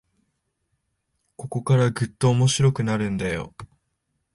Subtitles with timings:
[1.35, 3.53] ここからぐっと面白くなるんだよ